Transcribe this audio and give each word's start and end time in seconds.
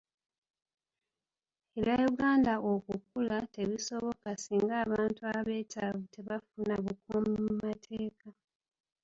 Ebya 1.77 1.95
Uganda 2.11 2.53
okukula 2.73 3.37
tebisoboka 3.55 4.29
singa 4.43 4.73
abantu 4.85 5.21
abeetaavu 5.37 6.03
tebafuna 6.15 6.73
bukuumi 6.83 7.37
mu 7.45 7.53
mateeka. 7.63 8.27